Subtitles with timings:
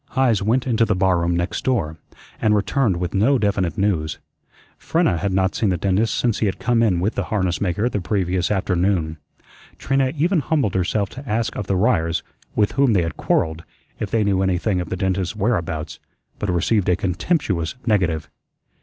[0.15, 1.99] Heise went into the barroom next door,
[2.41, 4.17] and returned with no definite news.
[4.79, 7.87] Frenna had not seen the dentist since he had come in with the harness maker
[7.87, 9.17] the previous afternoon.
[9.77, 12.23] Trina even humbled herself to ask of the Ryers
[12.55, 13.63] with whom they had quarrelled
[13.99, 15.99] if they knew anything of the dentist's whereabouts,
[16.39, 18.27] but received a contemptuous negative.